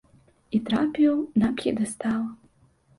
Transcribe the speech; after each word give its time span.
І 0.57 0.61
трапіў 0.69 1.21
на 1.45 1.53
п'едэстал. 1.63 2.21